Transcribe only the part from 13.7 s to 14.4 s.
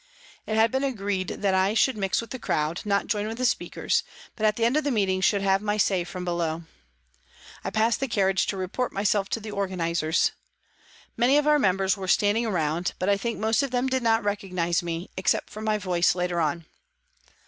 did not